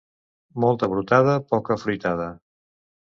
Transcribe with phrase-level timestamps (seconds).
[0.63, 2.29] Molta brotada, poca fruitada.